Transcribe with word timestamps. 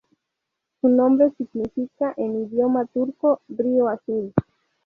Su 0.81 0.89
nombre 0.89 1.29
significa 1.37 2.11
en 2.17 2.45
idioma 2.47 2.87
turco 2.87 3.39
"río 3.49 3.87
azul". 3.87 4.33